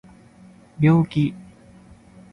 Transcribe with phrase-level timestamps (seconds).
[0.81, 1.35] 病気